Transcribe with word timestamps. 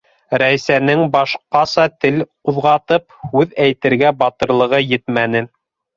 Рәйсәнең 0.41 1.01
башҡаса 1.15 1.85
тел 2.05 2.17
ҡуҙғатып, 2.49 3.05
һүҙ 3.35 3.55
әйтергә 3.67 4.17
батырлығы 4.23 4.81
етмәне. 4.87 5.45